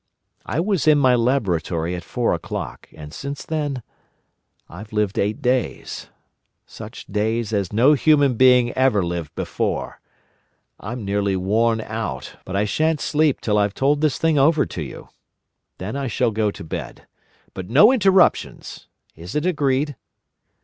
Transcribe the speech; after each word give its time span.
I 0.47 0.59
was 0.59 0.87
in 0.87 0.97
my 0.97 1.13
laboratory 1.13 1.93
at 1.93 2.03
four 2.03 2.33
o'clock, 2.33 2.89
and 2.91 3.13
since 3.13 3.45
then… 3.45 3.83
I've 4.67 4.91
lived 4.91 5.19
eight 5.19 5.43
days… 5.43 6.09
such 6.65 7.05
days 7.05 7.53
as 7.53 7.71
no 7.71 7.93
human 7.93 8.33
being 8.33 8.71
ever 8.73 9.05
lived 9.05 9.35
before! 9.35 10.01
I'm 10.79 11.05
nearly 11.05 11.35
worn 11.35 11.81
out, 11.81 12.37
but 12.45 12.55
I 12.55 12.65
shan't 12.65 12.99
sleep 12.99 13.41
till 13.41 13.59
I've 13.59 13.75
told 13.75 14.01
this 14.01 14.17
thing 14.17 14.39
over 14.39 14.65
to 14.65 14.81
you. 14.81 15.09
Then 15.77 15.95
I 15.95 16.07
shall 16.07 16.31
go 16.31 16.49
to 16.49 16.63
bed. 16.63 17.05
But 17.53 17.69
no 17.69 17.91
interruptions! 17.91 18.87
Is 19.15 19.35
it 19.35 19.45
agreed?" 19.45 19.95